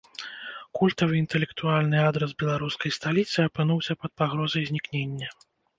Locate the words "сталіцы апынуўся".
2.99-3.93